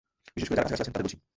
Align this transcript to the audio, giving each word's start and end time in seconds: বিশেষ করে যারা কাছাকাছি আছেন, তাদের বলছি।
বিশেষ 0.35 0.47
করে 0.47 0.57
যারা 0.57 0.65
কাছাকাছি 0.69 0.83
আছেন, 0.85 0.93
তাদের 0.95 1.05
বলছি। 1.07 1.17